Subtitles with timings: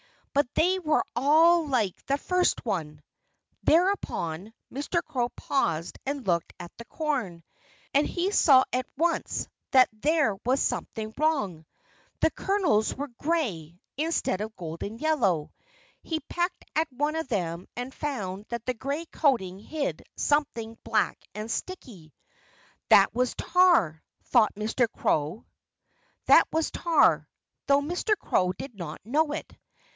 [0.33, 3.03] But they were all like the first one.
[3.63, 5.03] Thereupon, Mr.
[5.03, 7.43] Crow paused and looked at the corn.
[7.93, 11.65] And he saw at once that there was something wrong.
[12.21, 15.51] The kernels were gray, instead of a golden yellow.
[16.01, 21.19] He pecked at one of them and found that the gray coating hid something black
[21.35, 22.13] and sticky.
[22.89, 24.87] That was tar, though Mr.
[24.97, 25.43] Crow
[28.53, 29.57] did not know it.